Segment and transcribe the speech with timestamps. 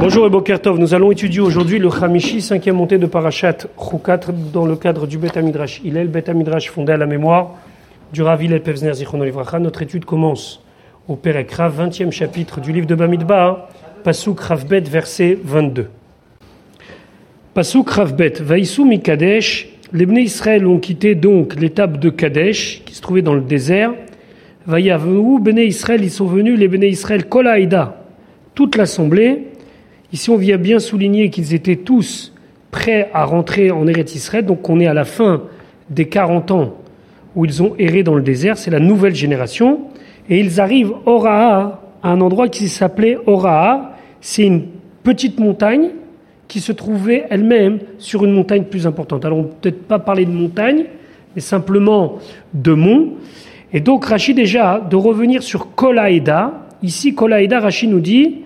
[0.00, 4.20] Bonjour et Bokertov, nous allons étudier aujourd'hui le Hamishi, cinquième montée de Parashat Chukat
[4.52, 7.56] dans le cadre du Bet Amidrash le Bet Amidrash fondé à la mémoire
[8.12, 8.92] du Rav Hillel Pevzner
[9.58, 10.62] Notre étude commence
[11.08, 13.70] au Perek Rav, 20e chapitre du livre de Bamidbar,
[14.04, 15.88] Pasuk Ravbet, verset 22.
[17.52, 23.02] Pasuk Ravbet, Vaïsou Mikadesh, les Bnei Israël ont quitté donc l'étape de Kadesh, qui se
[23.02, 23.94] trouvait dans le désert.
[24.64, 28.04] Vaïavou Bnei Israël, ils sont venus, les Bnei Israël, Kolaïda,
[28.54, 29.47] toute l'assemblée,
[30.12, 32.32] Ici, on vient bien souligner qu'ils étaient tous
[32.70, 35.42] prêts à rentrer en Eretz donc on est à la fin
[35.90, 36.74] des 40 ans
[37.36, 39.80] où ils ont erré dans le désert, c'est la nouvelle génération,
[40.28, 44.64] et ils arrivent Oraha, à un endroit qui s'appelait Oraha, c'est une
[45.02, 45.90] petite montagne
[46.48, 49.24] qui se trouvait elle-même sur une montagne plus importante.
[49.24, 50.84] Alors on peut peut-être pas parler de montagne,
[51.34, 52.16] mais simplement
[52.54, 53.12] de mont.
[53.72, 58.38] Et donc Rachid déjà, de revenir sur Kolaïda, ici Kolaïda, Rachid nous dit,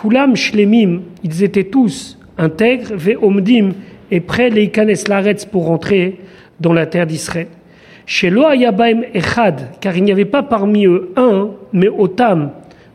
[0.00, 3.72] Kulam shlemim, ils étaient tous intègres, ve'omdim,
[4.10, 6.18] et prêts les ikanes laretz pour rentrer
[6.58, 7.48] dans la terre d'Israël.
[8.06, 12.50] Chez Ayabaim echad, car il n'y avait pas parmi eux un, mais otam,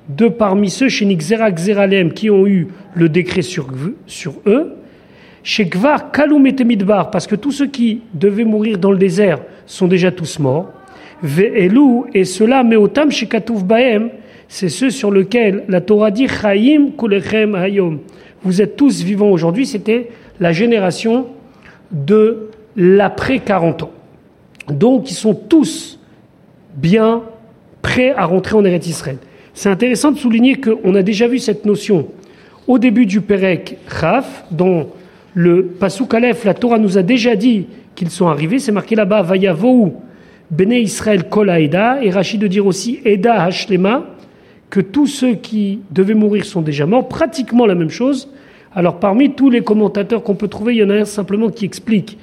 [0.09, 3.67] deux parmi ceux chez Nixera Xeralem qui ont eu le décret sur,
[4.45, 4.75] eux.
[5.43, 6.55] Chez Kalum et
[7.11, 10.71] parce que tous ceux qui devaient mourir dans le désert sont déjà tous morts.
[11.23, 14.09] Et cela, mais otam chez Katouf Baem,
[14.47, 17.99] c'est ceux sur lesquels la Torah dit Chaim kulechem hayom.
[18.43, 21.27] Vous êtes tous vivants aujourd'hui, c'était la génération
[21.91, 23.91] de l'après 40 ans.
[24.69, 25.99] Donc ils sont tous
[26.75, 27.23] bien
[27.81, 29.17] prêts à rentrer en Eretz Israël.
[29.53, 32.07] C'est intéressant de souligner qu'on a déjà vu cette notion
[32.67, 34.87] au début du Perek Chaf, dans
[35.33, 39.21] le Pasuk Aleph, la Torah nous a déjà dit qu'ils sont arrivés, c'est marqué là-bas,
[39.21, 39.95] Vayavou,
[40.51, 44.03] Bene Israël Kol et Rachid de dire aussi Eda Hashlema,
[44.69, 48.29] que tous ceux qui devaient mourir sont déjà morts, pratiquement la même chose.
[48.73, 51.65] Alors parmi tous les commentateurs qu'on peut trouver, il y en a un simplement qui
[51.65, 52.17] explique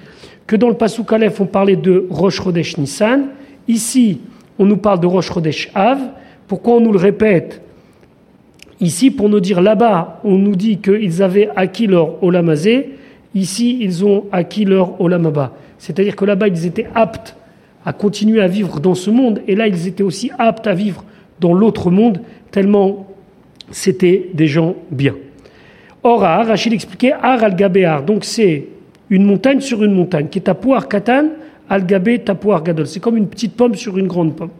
[0.46, 3.28] que dans le Pasuk Aleph, on parlait de Rosh Chodesh Nissan.
[3.68, 4.20] Ici,
[4.58, 5.98] on nous parle de Rosh Chodesh Av.
[6.46, 7.62] Pourquoi on nous le répète
[8.80, 12.90] Ici, pour nous dire là-bas, on nous dit qu'ils avaient acquis leur Olamazé.
[13.34, 15.52] Ici, ils ont acquis leur Olamaba.
[15.78, 17.36] C'est-à-dire que là-bas, ils étaient aptes
[17.84, 19.42] à continuer à vivre dans ce monde.
[19.48, 21.04] Et là, ils étaient aussi aptes à vivre
[21.40, 22.20] dans l'autre monde
[22.50, 23.08] tellement
[23.70, 25.16] c'était des gens bien.
[26.02, 28.66] Or, Rachid expliquait Ar al Gabéar, donc c'est
[29.08, 31.28] une montagne sur une montagne, qui est Tapouar Katan,
[31.68, 32.86] al Gabé Tapouar Gadol.
[32.86, 34.50] C'est comme une petite pomme sur une grande pomme.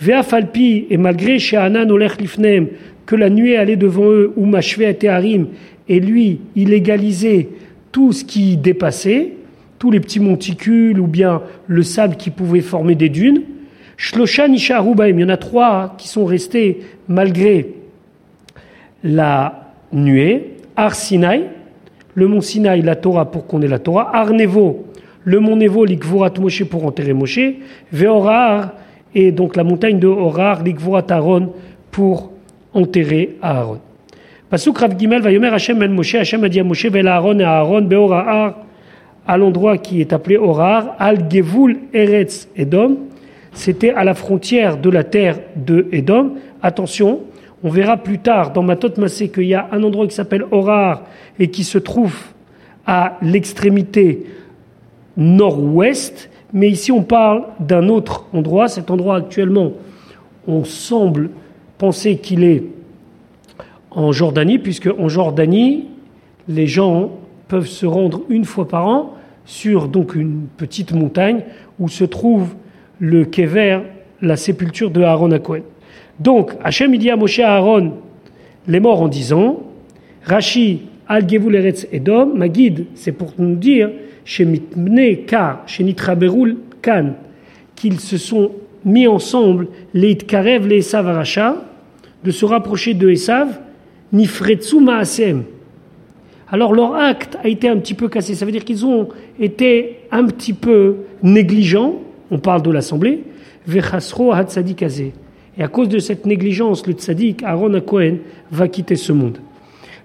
[0.00, 2.68] Vea Falpi, et malgré chez Anan Olech Lifnem,
[3.06, 5.48] que la nuée allait devant eux, ou Machvé Harim,
[5.88, 7.48] et lui, il égalisait
[7.90, 9.32] tout ce qui dépassait,
[9.78, 13.42] tous les petits monticules ou bien le sable qui pouvait former des dunes.
[13.96, 17.74] Shloshan il y en a trois qui sont restés malgré
[19.02, 20.54] la nuée.
[20.76, 21.42] Ar Sinai,
[22.14, 24.10] le mont Sinai, la Torah pour qu'on ait la Torah.
[24.14, 24.86] Ar Nevo,
[25.24, 27.40] le mont Nevo, l'Ikvurat Moshe pour enterrer Moshe.
[27.92, 28.74] Veorar,
[29.14, 31.52] et donc la montagne de Horar, l'Ikvurat Aaron
[31.90, 32.30] pour
[32.74, 33.80] enterrer Aaron.
[34.50, 37.40] Rav Gimel va yomer Hashem ben Moshe, Hashem a dit à Moshe, et Aaron,
[39.28, 42.96] à l'endroit qui est appelé Horar, Al Gevul Eretz Edom,
[43.52, 46.32] c'était à la frontière de la terre de Édom.
[46.62, 47.20] Attention,
[47.62, 51.02] on verra plus tard dans Matot Massé qu'il y a un endroit qui s'appelle Orar
[51.38, 52.16] et qui se trouve
[52.86, 54.24] à l'extrémité
[55.18, 58.68] nord-ouest, mais ici on parle d'un autre endroit.
[58.68, 59.72] Cet endroit actuellement,
[60.46, 61.28] on semble
[61.76, 62.62] penser qu'il est
[63.90, 65.88] en Jordanie, puisque en Jordanie,
[66.48, 67.10] les gens
[67.48, 69.17] peuvent se rendre une fois par an
[69.48, 71.40] sur donc une petite montagne
[71.80, 72.54] où se trouve
[73.00, 73.80] le kever,
[74.20, 75.62] la sépulture de Aaron à.
[76.20, 77.94] Donc, Hachem il dit à Moshe Aaron,
[78.66, 79.62] les morts en disant,
[80.24, 83.90] Rashi al Eretz Edom, ma guide, c'est pour nous dire,
[84.26, 87.14] chez Mitmne Kar, chez Nitraberul Kan,
[87.74, 88.50] qu'ils se sont
[88.84, 91.24] mis ensemble, les Itkarev, les Esav
[92.22, 93.48] de se rapprocher de Esav,
[94.12, 95.44] Nifretsu Maasem.
[96.50, 99.08] Alors leur acte a été un petit peu cassé, ça veut dire qu'ils ont
[99.38, 101.96] été un petit peu négligents,
[102.30, 103.24] on parle de l'assemblée,
[103.68, 108.16] Et à cause de cette négligence, le tzaddik, Aaron Cohen,
[108.50, 109.38] va quitter ce monde.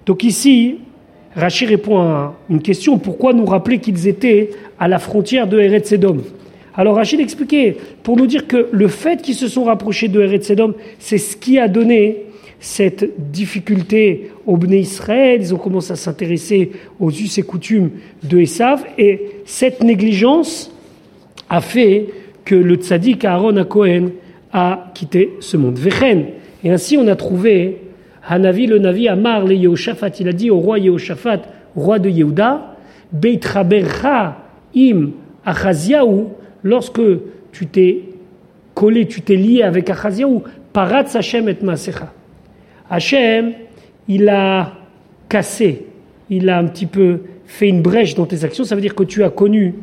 [0.04, 0.76] Donc ici,
[1.34, 5.92] Rachid répond à une question, pourquoi nous rappeler qu'ils étaient à la frontière de Eretz
[5.92, 6.18] Edom
[6.74, 10.50] Alors Rachid expliquait, pour nous dire que le fait qu'ils se sont rapprochés de Eretz
[10.50, 12.24] Edom, c'est ce qui a donné
[12.64, 17.90] cette difficulté au Bnei Israël, ils ont commencé à s'intéresser aux us et coutumes
[18.22, 20.74] de Esav, et cette négligence
[21.50, 22.06] a fait
[22.46, 24.12] que le tzaddik Aaron à Cohen
[24.50, 25.76] a quitté ce monde.
[25.76, 26.24] Vechen.
[26.64, 27.82] Et ainsi on a trouvé
[28.26, 31.42] Hanavi, le Navi, Amar, le Yehoshaphat, il a dit au roi Yehoshaphat,
[31.76, 32.76] roi de Yehuda,
[33.12, 34.38] Beitrabercha
[34.74, 35.10] im
[35.44, 36.30] Achaziaou,
[36.62, 37.02] lorsque
[37.52, 38.04] tu t'es
[38.72, 42.10] collé, tu t'es lié avec Achaziaou, Parat Hashem et Masecha.
[42.90, 43.52] Hachem,
[44.08, 44.72] il a
[45.28, 45.86] cassé,
[46.30, 49.04] il a un petit peu fait une brèche dans tes actions, ça veut dire que
[49.04, 49.74] tu as connu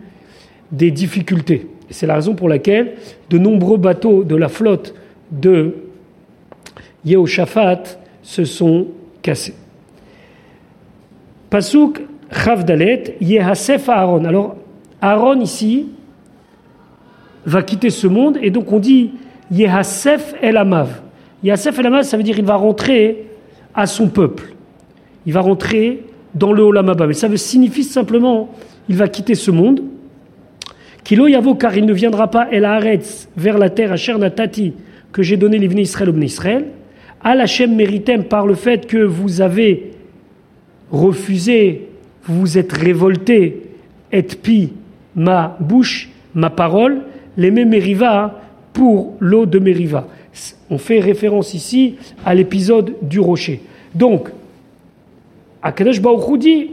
[0.71, 1.67] des difficultés.
[1.89, 2.93] C'est la raison pour laquelle
[3.29, 4.93] de nombreux bateaux de la flotte
[5.31, 5.75] de
[7.05, 7.83] Yehoshaphat
[8.21, 8.87] se sont
[9.21, 9.55] cassés.
[11.49, 12.01] Pasuk
[12.31, 14.23] Chavdalet, Yehasef Aaron.
[14.23, 14.55] Alors,
[15.01, 15.89] Aaron ici
[17.45, 19.11] va quitter ce monde et donc on dit
[19.51, 21.01] Yehasef El Amav.
[21.43, 23.25] Yehasef El ça veut dire il va rentrer
[23.73, 24.53] à son peuple.
[25.25, 26.03] Il va rentrer
[26.33, 28.49] dans le Olam Mais ça veut signifie simplement
[28.89, 29.81] il va quitter ce monde.
[31.03, 34.73] Kilo Yavo, car il ne viendra pas El Haaretz vers la terre à Chernatati
[35.11, 36.65] que j'ai donné les Israël au Israël.
[37.23, 39.91] Al Hashem méritem par le fait que vous avez
[40.91, 41.89] refusé,
[42.23, 43.61] vous vous êtes révolté,
[44.11, 44.73] et pi
[45.15, 47.01] ma bouche, ma parole,
[47.37, 48.41] les Meriva
[48.73, 50.07] pour l'eau de Meriva.
[50.69, 51.95] On fait référence ici
[52.25, 53.61] à l'épisode du rocher.
[53.93, 54.29] Donc,
[55.61, 56.71] Akadosh Baruch dit,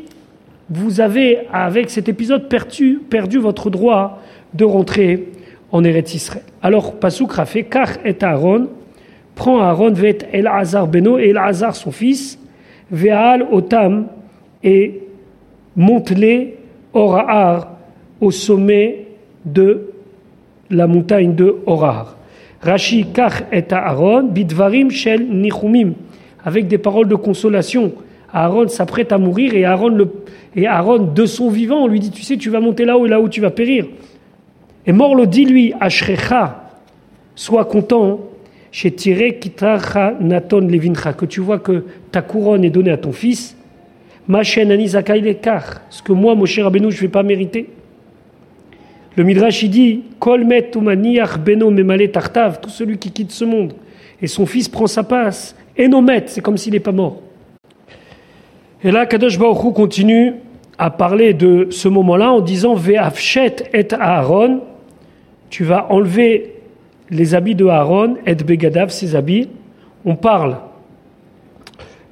[0.71, 4.23] vous avez, avec cet épisode, perdu, votre droit
[4.55, 5.29] de rentrer
[5.73, 6.45] en Eretz Israël.
[6.63, 7.33] Alors, Pasuk
[7.71, 8.69] Kach et Aaron,
[9.35, 12.39] prend Aaron, vet El Hazar Beno, et El Hazar son fils,
[12.91, 14.09] Ve'al Otam,
[14.63, 15.03] et
[15.77, 16.57] monte-les
[18.21, 19.07] au sommet
[19.45, 19.91] de
[20.71, 22.18] la montagne de Orahar.
[22.63, 25.93] Rashi Kach et Aaron, Bidvarim Shel Nichumim,
[26.45, 27.93] avec des paroles de consolation.
[28.33, 30.09] Aaron s'apprête à mourir et Aaron,
[30.57, 33.41] Aaron, de son vivant, lui dit Tu sais, tu vas monter là-haut et là-haut tu
[33.41, 33.87] vas périr.
[34.87, 36.71] Et Morlo dit lui Ashrecha,
[37.35, 38.21] sois content,
[38.71, 39.39] chez Tiré
[40.21, 43.57] Naton Levincha, que tu vois que ta couronne est donnée à ton fils.
[44.27, 47.71] Ma chaîne Lekar, ce que moi, mon cher Rabbeinu, je ne vais pas mériter.
[49.19, 50.71] Le Midrash il dit Kol met
[51.45, 53.73] beno memale tartav, tout celui qui quitte ce monde
[54.23, 55.57] et son fils prend sa passe.
[55.77, 57.21] Et non c'est comme s'il n'est pas mort.
[58.85, 60.35] Et là, Kadosh Baruch continue
[60.79, 64.61] à parler de ce moment-là en disant Ve'afshet et Aaron,
[65.51, 66.55] tu vas enlever
[67.11, 69.49] les habits de Aaron, et Begadav, ses habits.
[70.05, 70.59] On parle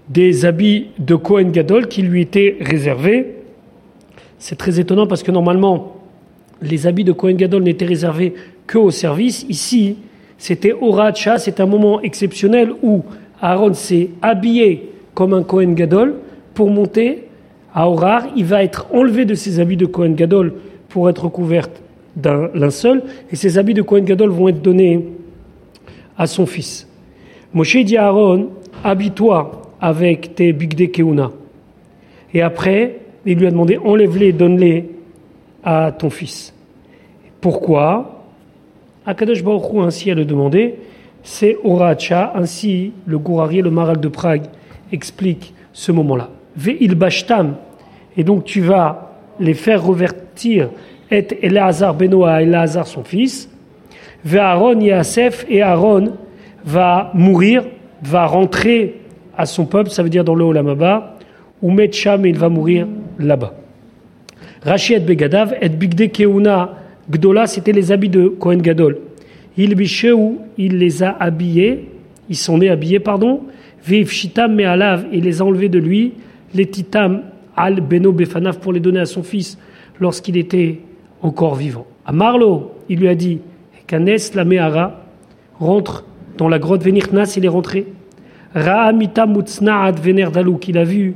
[0.09, 3.37] des habits de Kohen Gadol qui lui étaient réservés.
[4.41, 5.96] C'est très étonnant parce que normalement,
[6.63, 8.35] les habits de Kohen Gadol n'étaient réservés
[8.67, 9.45] que au service.
[9.49, 9.97] Ici,
[10.39, 13.05] c'était Horacha, c'est un moment exceptionnel où
[13.41, 16.15] Aaron s'est habillé comme un Kohen Gadol
[16.55, 17.25] pour monter
[17.75, 20.55] à Horar, il va être enlevé de ses habits de Kohen Gadol
[20.89, 21.69] pour être couvert
[22.17, 25.05] d'un linceul, et ses habits de Kohen Gadol vont être donnés
[26.17, 26.89] à son fils.
[27.53, 28.49] Moshe dit à Aaron,
[28.83, 31.31] habille-toi avec tes bigde keuna.
[32.33, 34.89] Et après, il lui a demandé, enlève-les, donne-les
[35.67, 36.55] à ton fils.
[37.43, 38.23] Pourquoi
[39.05, 40.77] Akadosh Baruch ainsi a le demandé,
[41.23, 44.47] c'est Oracha, ainsi le Gourari, le Maral de Prague,
[44.91, 46.31] explique ce moment-là.
[46.57, 47.57] Ve'il bashtam,
[48.17, 50.71] et donc tu vas les faire revertir
[51.11, 53.49] et Eleazar Benoa, Eleazar son fils,
[54.35, 56.15] Aaron Yasef, et Aaron
[56.65, 57.65] va mourir,
[58.03, 59.03] va rentrer
[59.37, 61.17] à son peuple, ça veut dire dans le Olamaba,
[61.63, 63.55] ou Metcham, il va mourir là-bas.
[64.63, 66.75] Rashi et Begadav, et Bigde Keuna
[67.11, 68.99] Gdola, c'était les habits de Kohen Gadol.
[69.57, 69.75] Il
[70.59, 71.89] il les a habillés,
[72.29, 73.43] ils sont nés habillés, pardon,
[73.85, 76.15] Viv Shitam Me'alav, il les a enlevés de lui,
[76.55, 77.23] les Titam
[77.57, 79.59] al Beno Befanav pour les donner à son fils
[80.01, 80.81] lorsqu'il était
[81.23, 81.87] encore vivant.
[82.05, 83.41] À Marlo, il lui a dit
[83.87, 85.05] Kanes la Mehara
[85.59, 86.05] rentre
[86.37, 87.87] dans la grotte Venirnas, il est rentré.
[88.55, 91.15] Ra'amita Mutznaad Venerdalouk, il a vu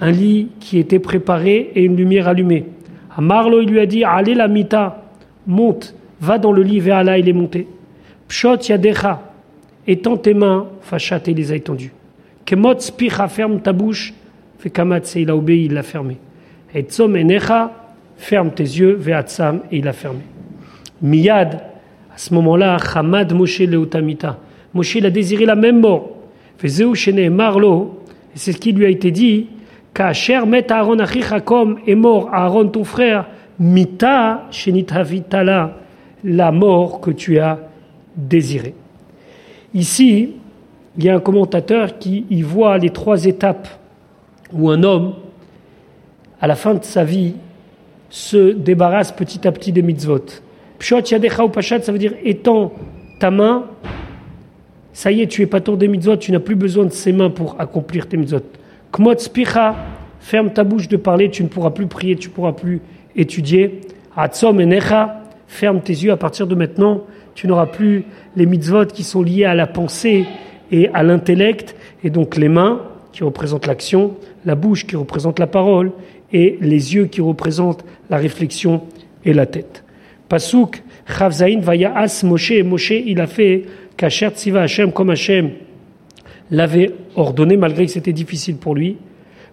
[0.00, 2.66] un lit qui était préparé et une lumière allumée.
[3.14, 5.04] À Marlo, il lui a dit Allez la mita,
[5.46, 7.66] monte, va dans le lit, là, il est monté.
[8.28, 9.22] Pshot yadecha,
[9.86, 11.92] étends tes mains, Fachat, il les a étendues.
[12.44, 14.14] Kemot spicha, ferme ta bouche,
[14.64, 16.18] il a obéi, il l'a fermé.
[16.74, 17.72] Et Tzom Enecha,
[18.16, 20.20] ferme tes yeux, Veatzam, et il l'a fermé.
[21.02, 21.54] Miyad,
[22.14, 24.38] à ce moment-là, Hamad Moshe Leotamita.
[24.74, 26.10] Moshe, il a désiré la même mort.
[26.62, 29.46] Vezeu Shene Marlo, c'est ce qui lui a été dit,
[29.94, 33.26] Kacher met Aaron Achicha comme est mort Aaron ton frère,
[33.58, 35.76] Mita Shenitavitala,
[36.24, 37.58] la mort que tu as
[38.16, 38.74] désirée.
[39.74, 40.36] Ici,
[40.96, 43.68] il y a un commentateur qui y voit les trois étapes
[44.52, 45.14] où un homme,
[46.40, 47.34] à la fin de sa vie,
[48.08, 50.24] se débarrasse petit à petit des mitzvot.
[50.78, 52.72] Pshot yadecha ou pachat, ça veut dire étends
[53.20, 53.66] ta main
[54.92, 57.12] ça y est, tu es pas tour des mitzvot, tu n'as plus besoin de ses
[57.12, 58.42] mains pour accomplir tes mitzvot.
[58.92, 59.76] Kmot spicha,
[60.20, 62.80] ferme ta bouche de parler, tu ne pourras plus prier, tu ne pourras plus
[63.14, 63.82] étudier.
[64.16, 67.02] Atzom enecha, ferme tes yeux à partir de maintenant,
[67.34, 68.04] tu n'auras plus
[68.36, 70.26] les mitzvot qui sont liés à la pensée
[70.72, 72.82] et à l'intellect, et donc les mains
[73.12, 75.92] qui représentent l'action, la bouche qui représente la parole,
[76.32, 78.82] et les yeux qui représentent la réflexion
[79.24, 79.84] et la tête.
[80.28, 81.60] Pasuk, Chavzaïn,
[81.94, 83.64] As Moshe, Moshe, il a fait
[83.96, 85.10] Kacher Tziva Hashem, comme
[86.50, 88.96] l'avait ordonné, malgré que c'était difficile pour lui.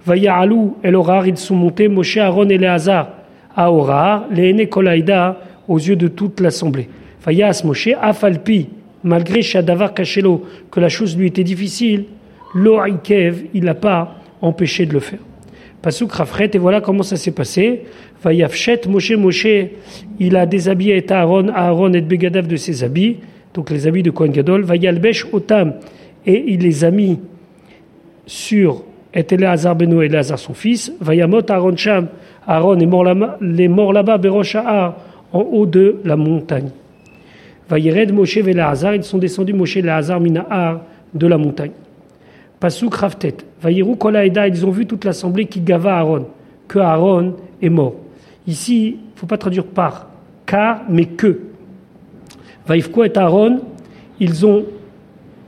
[0.06, 3.10] Vaya Alou, El Orar, ils sont Moshe, Aaron et Léazar,
[3.56, 6.88] à Orar, les Kolaïda, aux yeux de toute l'assemblée.
[7.26, 8.70] Vayas Moshe, Afalpi,
[9.04, 12.06] malgré Shadavar Kachelo, que la chose lui était difficile,
[12.56, 12.80] Lo
[13.54, 15.20] il n'a pas empêché de le faire.
[15.82, 17.84] Pasuk Rafret, et voilà comment ça s'est passé.
[18.24, 19.48] Vayafshet Moshe Moshe,
[20.20, 23.18] il a déshabillé Aaron, Aaron et Begadav de ses habits,
[23.54, 24.64] donc les habits de Kohen Gadol.
[24.64, 25.74] Vayalbesh Otam,
[26.28, 27.20] et il les a mis
[28.26, 30.92] sur et Eleazar Beno et son fils.
[31.00, 32.08] Vayamot Aaron Sham,
[32.46, 34.20] Aaron est mort là, les morts là-bas,
[35.34, 36.70] en haut de la montagne.
[37.70, 38.44] Vayered Moshe et
[38.96, 40.82] ils sont descendus Moshe et Eleazar Minahar
[41.14, 41.72] de la montagne.
[42.60, 43.38] Pasuk Raftet.
[43.62, 46.28] Vayiru Kolaïda, ils ont vu toute l'assemblée qui gava Aaron,
[46.68, 47.96] que Aaron est mort.
[48.46, 50.08] Ici, il ne faut pas traduire par
[50.46, 51.40] car, mais que.
[52.68, 53.62] Vaïfko et Aaron,
[54.20, 54.64] ils ont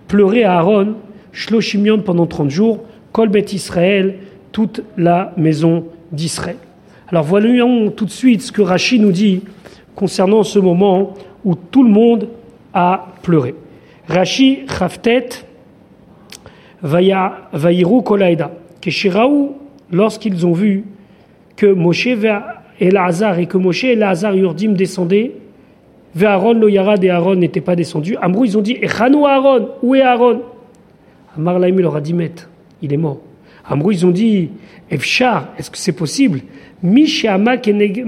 [0.09, 0.95] pleuré à Aaron,
[1.31, 2.79] Shloshimion pendant 30 jours,
[3.13, 4.15] Kolbet Israël,
[4.51, 6.57] toute la maison d'Israël.
[7.07, 9.43] Alors voyons tout de suite ce que Rachid nous dit
[9.95, 11.13] concernant ce moment
[11.45, 12.27] où tout le monde
[12.73, 13.55] a pleuré.
[14.07, 15.29] Rashi Khaftet
[16.81, 18.51] Vaïrou Kolaïda.
[18.81, 19.57] Keshiraou,
[19.91, 20.85] lorsqu'ils ont vu
[21.55, 25.33] que Moshe et Lazare et que Moshe et Lazare Yurdim descendaient,
[26.15, 28.17] vers Aaron, lo Yarad et Aaron n'étaient pas descendus.
[28.21, 30.41] Amrou, ils ont dit Echanou Aaron, où est Aaron?
[31.37, 32.15] Amar Laim leur a dit
[32.81, 33.19] il est mort.
[33.67, 34.49] Amrou, ils ont dit
[34.89, 36.41] Efshar, est-ce que c'est possible?
[36.81, 38.07] Keneged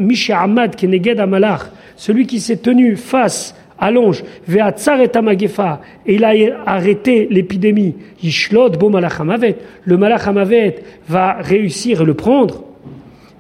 [1.20, 1.62] Amalach,
[1.96, 6.34] celui qui s'est tenu face allonge, Veatzar et Amagefa, et il a
[6.66, 12.64] arrêté l'épidémie, Yishlot bo malachamavet, le malachamavet va réussir et le prendre.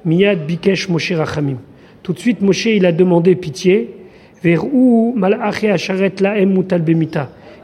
[0.04, 1.58] Miyad Bikesh Moshe Rachamim.
[2.02, 3.92] Tout de suite, Moshe, il a demandé pitié,
[4.44, 4.58] Et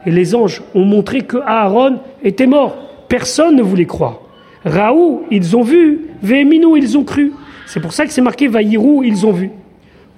[0.06, 2.76] les anges ont montré que Aaron était mort.
[3.08, 4.20] Personne ne voulait croire.
[4.64, 7.32] Raou, ils ont vu, Veheminou, ils ont cru.
[7.66, 9.50] C'est pour ça que c'est marqué Vaïrou, ils ont vu.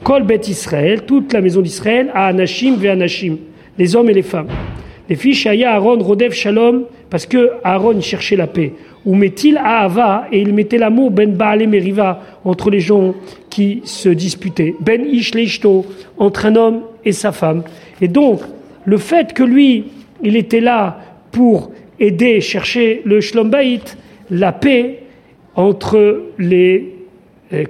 [0.03, 3.37] Kol Bet Israël, toute la maison d'Israël, à Anashim Anashim,
[3.79, 4.49] les hommes et les femmes.
[5.11, 8.73] Les filles Shaya, Aaron, Rodev, Shalom, parce que Aaron cherchait la paix.
[9.05, 13.15] Ou met-il Ahava, et il mettait l'amour Ben Baale Meriva, entre les gens
[13.51, 14.77] qui se disputaient?
[14.79, 15.85] Ben Ish Leishto,
[16.17, 17.65] entre un homme et sa femme.
[18.01, 18.41] Et donc,
[18.85, 19.87] le fait que lui,
[20.23, 21.01] il était là
[21.33, 23.51] pour aider, chercher le Shlom
[24.31, 25.01] la paix
[25.57, 26.95] entre les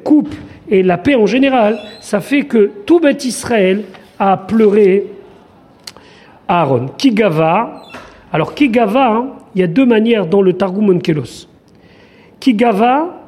[0.05, 0.37] couples
[0.71, 3.83] et la paix en général, ça fait que tout Beth Israël
[4.19, 5.07] a pleuré
[6.51, 6.89] Aaron.
[6.99, 7.83] Kigava,
[8.33, 11.47] alors Kigava, hein, il y a deux manières dans le Targum Onkelos.
[12.41, 13.21] Kigava,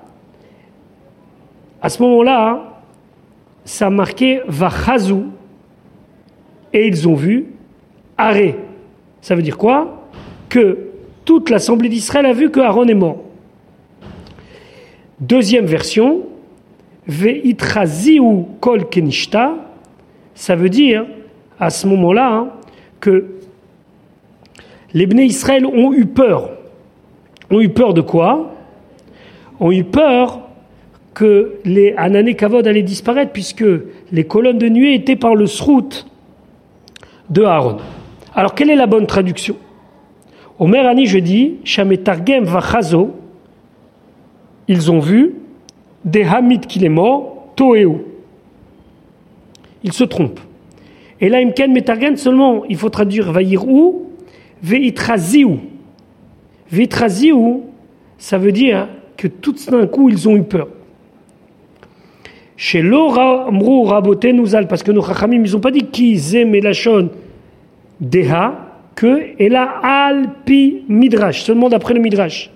[1.80, 2.60] à ce moment-là, hein,
[3.64, 5.26] ça marquait Vachazu,
[6.72, 7.46] et ils ont vu
[8.18, 8.56] arrêt.
[9.20, 10.08] Ça veut dire quoi?
[10.48, 10.78] Que
[11.24, 13.18] toute l'assemblée d'Israël a vu que Aaron est mort.
[15.20, 16.22] Deuxième version,
[17.06, 19.54] Veitraziu kol kenishta,
[20.34, 21.04] ça veut dire
[21.60, 22.48] à ce moment-là hein,
[23.02, 23.26] que
[24.94, 26.50] les Bnei Israël ont eu peur.
[27.50, 28.54] Ont eu peur de quoi?
[29.60, 30.40] Ont eu peur
[31.12, 33.64] que les Anané Kavod allaient disparaître puisque
[34.12, 36.06] les colonnes de nuée étaient par le srout
[37.28, 37.78] de Aaron.
[38.34, 39.56] Alors quelle est la bonne traduction?
[40.58, 43.10] Omer Ani, je dis, Shametargem Vachazo,
[44.68, 45.34] ils ont vu
[46.04, 48.04] des Hamid qu'il est mort, Toeo.
[49.82, 50.38] Il se trompe.
[51.22, 54.08] Et là, Imken Metargen, seulement, il faut traduire Vaïrou,
[54.60, 55.60] Veitraziou.
[56.68, 57.62] Veitraziou,
[58.18, 60.66] ça veut dire que tout d'un coup, ils ont eu peur.
[62.56, 67.10] Chez l'Oramrou Raboté Nouzal, parce que nos Chachamim, ils n'ont pas dit qui Melachon
[68.00, 68.54] Deha,
[68.96, 72.50] que, et là, Alpi Midrash, seulement d'après le Midrash.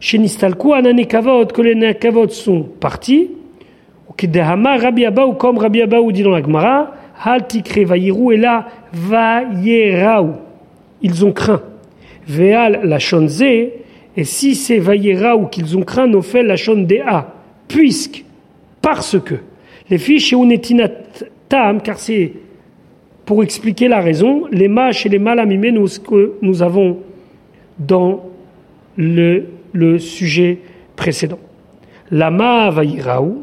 [0.00, 3.30] Chez Nistalkou, Anane Kavod, que les Kavod sont partis,
[4.08, 10.34] ou Rabbi ou comme Rabbi ou dit dans la Gemara, Haltikre Vayirou, et là, Vayeraou.
[11.02, 11.62] Ils ont craint.
[12.26, 16.56] Veal la Shonze, et si c'est Vayeraou qu'ils ont craint, nos fait la
[17.06, 17.26] A,
[17.68, 18.24] puisque,
[18.82, 19.36] parce que,
[19.90, 20.90] les filles chez Unetinat
[21.48, 22.32] Tam, car c'est
[23.24, 26.98] pour expliquer la raison, les mâches et les malamimés, nous, ce que nous avons
[27.78, 28.24] dans
[28.96, 30.58] le, le sujet
[30.96, 31.38] précédent.
[32.10, 32.30] La
[32.70, 33.42] vaïraou,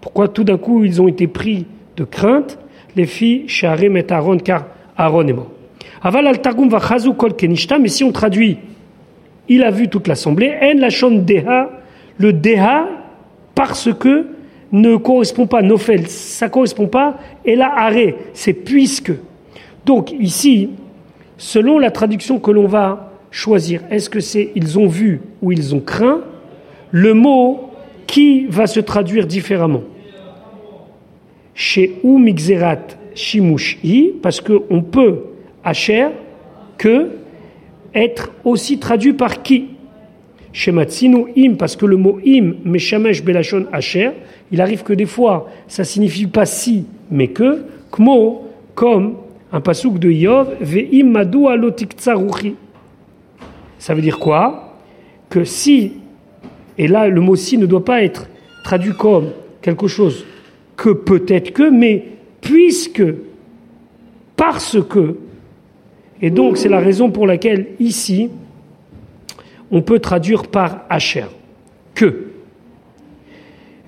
[0.00, 1.66] pourquoi tout d'un coup ils ont été pris
[1.96, 2.58] de crainte,
[2.96, 5.50] les filles Sharim et Aaron, car Aaron est mort.
[6.02, 8.58] Aval al targum vachazu kol kenishta, mais si on traduit,
[9.48, 11.70] il a vu toute l'assemblée, en la deha,
[12.18, 12.88] le deha,
[13.54, 14.26] parce que
[14.72, 19.12] ne correspond pas, nofel, ça correspond pas, et la arrêt, c'est puisque.
[19.84, 20.70] Donc ici,
[21.36, 25.74] selon la traduction que l'on va choisir, est-ce que c'est ils ont vu ou ils
[25.74, 26.20] ont craint,
[26.90, 27.70] le mot
[28.06, 29.82] qui va se traduire différemment
[31.58, 33.78] Chez ou mixerat shimush
[34.20, 35.20] parce qu'on peut,
[35.64, 36.08] Asher,
[36.76, 37.08] que
[37.94, 39.68] être aussi traduit par qui?
[40.52, 44.10] Chez Matsinu im, parce que le mot im, meshamesh belashon Asher,
[44.52, 49.14] il arrive que des fois, ça signifie pas si, mais que, kmo, comme
[49.50, 51.38] un pasouk de Yov, ve'im madu
[53.78, 54.76] Ça veut dire quoi?
[55.30, 55.92] Que si,
[56.76, 58.28] et là le mot si ne doit pas être
[58.62, 59.30] traduit comme
[59.62, 60.26] quelque chose
[60.76, 62.04] que peut-être que, mais
[62.40, 63.04] puisque,
[64.36, 65.16] parce que,
[66.20, 68.30] et donc c'est la raison pour laquelle ici,
[69.70, 71.26] on peut traduire par Asher,
[71.94, 72.26] que.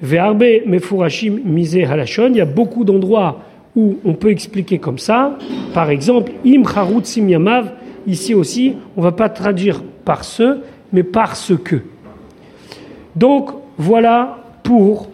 [0.00, 3.40] Mefurashim mise halashon, il y a beaucoup d'endroits
[3.74, 5.36] où on peut expliquer comme ça.
[5.74, 7.72] Par exemple, im charut yamav,
[8.06, 10.58] ici aussi, on ne va pas traduire par ce,
[10.92, 11.76] mais parce que.
[13.16, 15.08] Donc, voilà pour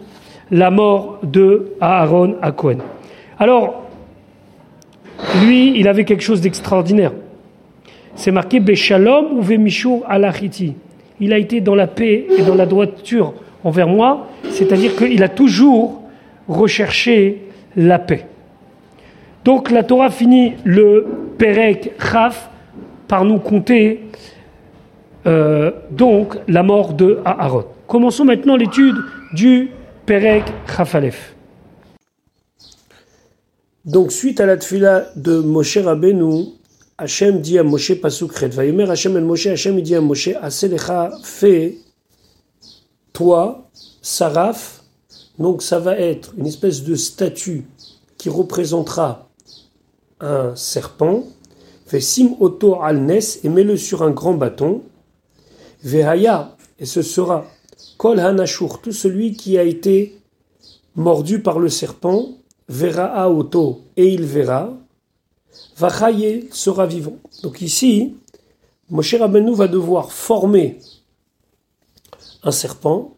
[0.51, 2.77] la mort de Aaron à Cohen.
[3.39, 3.83] Alors,
[5.41, 7.11] lui, il avait quelque chose d'extraordinaire.
[8.15, 10.03] C'est marqué Beshalom ou Vemishur.
[11.19, 13.33] Il a été dans la paix et dans la droiture
[13.63, 16.01] envers moi, c'est-à-dire qu'il a toujours
[16.47, 17.41] recherché
[17.75, 18.25] la paix.
[19.43, 21.05] Donc la Torah finit le
[21.37, 22.49] Perek Chaf
[23.07, 24.01] par nous compter
[25.27, 27.65] euh, donc la mort de Aaron.
[27.87, 28.95] Commençons maintenant l'étude
[29.33, 29.69] du
[30.05, 31.35] Perek Chafalef.
[33.85, 36.45] Donc suite à la tfila de Moshe Rabbeinu,
[36.99, 41.77] Hachem dit à Moshe Pasukret, Vayomer Hachem el Moshe, Hachem dit à Moshe, Aselecha fait
[43.13, 43.67] toi,
[44.03, 44.83] Saraf,
[45.39, 47.65] donc ça va être une espèce de statue
[48.17, 49.27] qui représentera
[50.19, 51.23] un serpent,
[51.87, 54.83] fait sim auto al et mets-le sur un grand bâton,
[55.83, 57.45] vehaya, et ce sera
[58.05, 60.15] kol hanashur, tout celui qui a été
[60.95, 62.37] mordu par le serpent,
[62.69, 64.71] verra auto, et il verra,
[65.75, 67.17] vachaye sera vivant.
[67.41, 68.13] Donc ici,
[68.91, 70.77] Moshe Rabbeinu va devoir former
[72.43, 73.17] un serpent.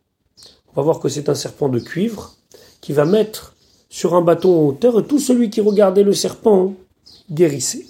[0.69, 2.37] On va voir que c'est un serpent de cuivre
[2.79, 3.55] qui va mettre
[3.89, 6.75] sur un bâton en hauteur et tout celui qui regardait le serpent
[7.29, 7.87] guérissait.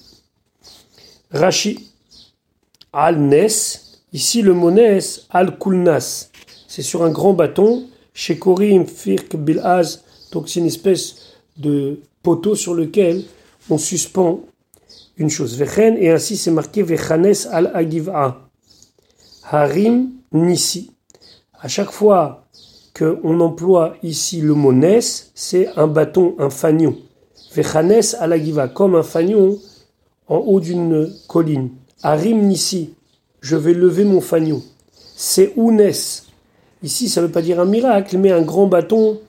[1.30, 1.92] Rashi
[2.92, 6.32] al-nes, ici le mot nes al-kulnas,
[6.78, 11.16] c'est sur un grand bâton, chez Korim Firk Bilaz, donc c'est une espèce
[11.58, 13.24] de poteau sur lequel
[13.72, 14.42] on suspend
[15.18, 15.58] une chose.
[15.58, 18.48] Vechen, et ainsi c'est marqué Vechanes al-Agiv'a.
[19.50, 20.92] Harim Nisi.
[21.60, 22.46] À chaque fois
[22.96, 26.96] qu'on emploie ici le mot nes, c'est un bâton, un fanion.
[27.56, 29.58] Vechanes al-Agiva, comme un fanion
[30.28, 31.72] en haut d'une colline.
[32.04, 32.94] Harim Nisi.
[33.42, 34.62] Je vais lever mon fanion.
[35.16, 36.27] C'est Ounes.
[36.84, 39.20] Ici, ça ne veut pas dire un miracle, mais un grand bâton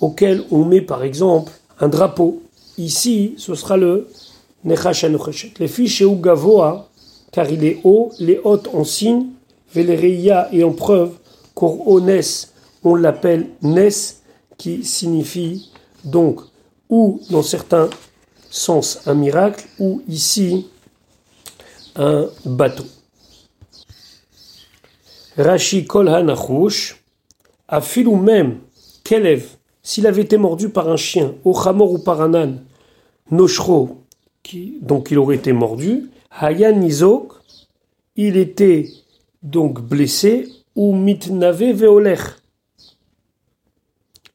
[0.00, 2.42] auquel on met par exemple un drapeau.
[2.76, 4.08] Ici, ce sera le
[4.64, 5.04] Nechash
[5.58, 6.88] Les fiches chez Gavoa,
[7.32, 9.26] car il est haut, les hautes en signe,
[9.74, 11.12] Velereia et en preuve,
[11.54, 12.20] Korones,
[12.82, 14.16] on l'appelle Nes,
[14.56, 15.70] qui signifie
[16.04, 16.40] donc
[16.88, 17.88] ou dans certains
[18.50, 20.66] sens un miracle, ou ici
[21.96, 22.84] un bateau.
[25.36, 27.02] Rashi Kol Hanachush,
[28.06, 28.60] ou même,
[29.02, 29.44] Kelev,
[29.82, 32.64] s'il avait été mordu par un chien, au chamor ou par un âne,
[33.30, 34.04] Noshro,
[34.80, 36.10] donc il aurait été mordu.
[36.40, 37.32] Hayan Nizok,
[38.16, 38.88] il était
[39.42, 42.16] donc blessé, ou mitnave veoler.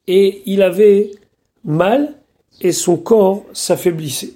[0.08, 1.12] Et il avait
[1.64, 2.16] mal
[2.62, 4.34] et son corps s'affaiblissait.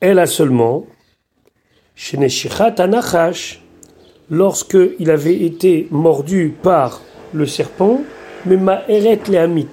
[0.00, 0.86] Elle a seulement,
[2.78, 3.59] Anachash,
[4.30, 7.02] lorsqu'il avait été mordu par
[7.34, 8.00] le serpent,
[8.46, 9.64] mais ma eret le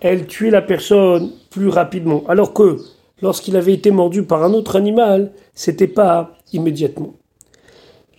[0.00, 2.24] elle tuait la personne plus rapidement.
[2.28, 2.78] Alors que
[3.22, 7.14] lorsqu'il avait été mordu par un autre animal, c'était pas immédiatement.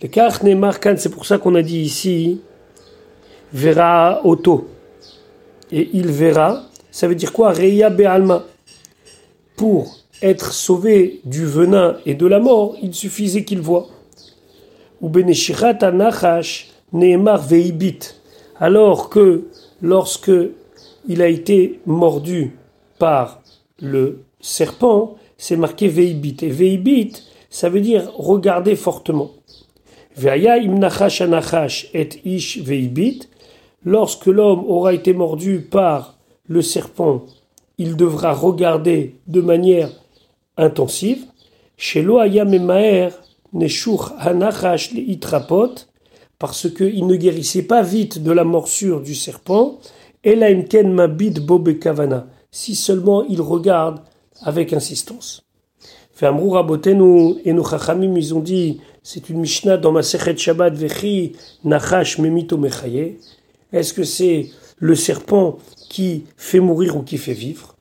[0.02, 2.40] Le karne markan, c'est pour ça qu'on a dit ici,
[3.52, 4.68] verra auto.
[5.70, 7.52] Et il verra, ça veut dire quoi?
[7.52, 8.44] Reya be'alma.
[9.56, 13.86] pour être sauvé du venin et de la mort, il suffisait qu'il voie.
[15.00, 17.98] Ou nachash veibit.
[18.58, 19.44] Alors que
[19.82, 20.32] lorsque
[21.08, 22.56] il a été mordu
[22.98, 23.42] par
[23.80, 26.36] le serpent, c'est marqué veibit.
[26.42, 27.12] Et veibit,
[27.50, 29.30] ça veut dire regarder fortement.
[30.16, 33.28] Veaya imnachash anachash et ish veibit.
[33.84, 36.16] Lorsque l'homme aura été mordu par
[36.48, 37.26] le serpent,
[37.78, 39.90] il devra regarder de manière
[40.56, 41.26] intensive.
[41.76, 43.10] Chez Memaer
[43.52, 45.74] Neshur Hanachash Itrapot,
[46.38, 49.78] parce qu'il ne guérissait pas vite de la morsure du serpent,
[50.24, 54.00] Elaimken Mabit Bobe Kavana, si seulement il regarde
[54.42, 55.42] avec insistance.
[56.12, 60.74] Famrou Rabotenu et nos Chachamim, ils ont dit, c'est une Mishnah dans ma Sechet Shabbat
[60.74, 61.32] Vechi
[61.64, 63.18] Nachash Memito Mechaye.
[63.72, 64.46] Est-ce que c'est
[64.78, 67.76] le serpent qui fait mourir ou qui fait vivre?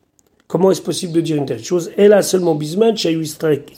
[0.47, 1.91] Comment est-ce possible de dire une telle chose?
[1.97, 2.95] Elle a seulement Bisman,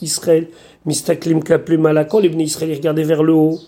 [0.02, 0.48] Israël,
[0.88, 3.60] Mistaklim Kaplem Malakon, les Israël regardaient vers le haut.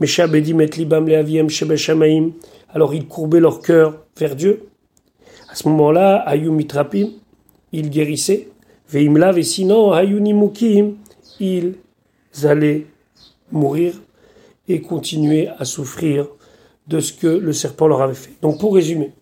[0.00, 2.32] Meshabedi Met Libam Leaviem Shebeshamaim,
[2.68, 4.68] alors ils courbaient leur cœur vers Dieu.
[5.48, 7.10] À ce moment-là, Ayu Mitrapim,
[7.70, 8.48] ils guérissaient.
[8.88, 10.96] Veimlav et sinon, Ayu Nimukim,
[11.38, 11.76] ils
[12.42, 12.86] allaient
[13.52, 13.94] mourir
[14.66, 16.26] et continuer à souffrir
[16.88, 18.34] de ce que le serpent leur avait fait.
[18.42, 19.12] Donc pour résumer,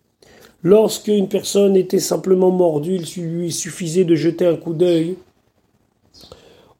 [0.63, 5.19] lorsque une personne était simplement mordue, il suffisait de jeter un coup d'œil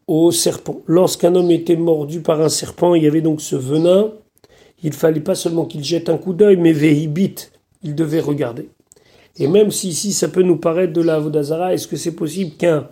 [0.07, 0.81] au serpent.
[0.87, 4.13] Lorsqu'un homme était mordu par un serpent, il y avait donc ce venin,
[4.83, 7.37] il fallait pas seulement qu'il jette un coup d'œil, mais vehibit,
[7.83, 8.69] il devait regarder.
[9.37, 12.53] Et même si ici ça peut nous paraître de la Vodazara, est-ce que c'est possible
[12.57, 12.89] qu'un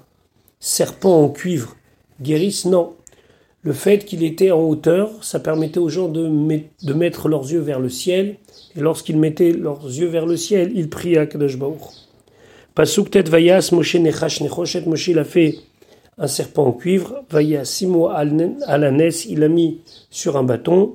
[0.58, 1.76] serpent en cuivre
[2.20, 2.64] guérisse?
[2.64, 2.94] Non.
[3.64, 6.28] Le fait qu'il était en hauteur, ça permettait aux gens de,
[6.82, 8.36] de mettre leurs yeux vers le ciel.
[8.76, 11.78] Et lorsqu'ils mettaient leurs yeux vers le ciel, ils priaient à Kadosh Baruch.
[12.74, 13.14] Pasuk
[13.72, 14.82] Moshe nechash nechoshet.
[14.86, 15.58] Moshe il a fait
[16.18, 17.24] un serpent en cuivre.
[17.30, 19.26] Vayas simo alanes.
[19.28, 20.94] Il a mis sur un bâton.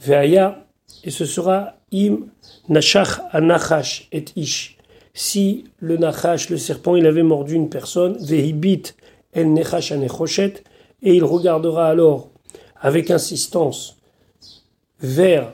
[0.00, 0.66] Veaya.
[1.04, 2.26] Et ce sera im
[2.68, 4.76] nachach anachash et ish.
[5.14, 8.82] Si le nachash, le serpent, il avait mordu une personne, vehibit
[9.32, 10.62] el nechash anechoshet
[11.02, 12.28] et il regardera alors
[12.80, 13.96] avec insistance
[15.00, 15.52] vers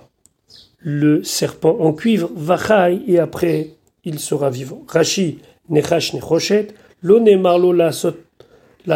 [0.78, 3.70] le serpent en cuivre, vachai, et après
[4.05, 4.83] il sera vivant.
[4.88, 7.92] Rashi, nechash marlo la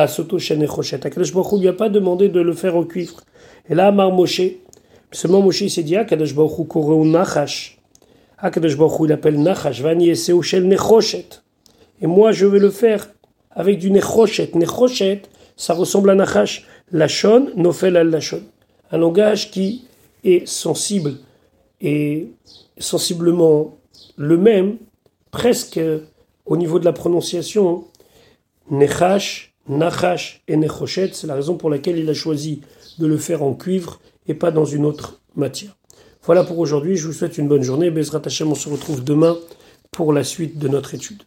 [0.09, 1.07] soto nechoshet.
[1.07, 3.20] Akadosh Baruch lui a pas demandé de le faire en cuivre.
[3.68, 4.42] Et là, Amar Moshe,
[5.12, 7.79] seulement Moshe s'est dit, Akadosh Baruch Hu koreu nachash.
[8.38, 11.42] Akadosh Baruch il appelle nachash, vani eseu shel nechoshet.
[12.01, 13.09] Et moi, je vais le faire
[13.51, 14.51] avec du nechoshet.
[14.55, 15.22] Nechoshet,
[15.57, 18.42] ça ressemble à Nachash, Lachon, Nofel al Lachon.
[18.90, 19.87] Un langage qui
[20.22, 21.14] est sensible
[21.81, 22.29] et
[22.79, 23.77] sensiblement
[24.16, 24.77] le même,
[25.31, 25.81] presque
[26.44, 27.85] au niveau de la prononciation.
[28.70, 32.61] Nechash, Nachash et Nechoshet, c'est la raison pour laquelle il a choisi
[32.98, 35.76] de le faire en cuivre et pas dans une autre matière.
[36.24, 37.90] Voilà pour aujourd'hui, je vous souhaite une bonne journée.
[37.90, 39.37] Bezrat Hashem, on se retrouve demain
[39.92, 41.22] pour la suite de notre étude.